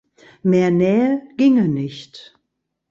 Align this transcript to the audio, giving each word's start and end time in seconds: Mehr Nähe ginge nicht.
Mehr 0.41 0.71
Nähe 0.71 1.21
ginge 1.37 1.67
nicht. 1.67 2.33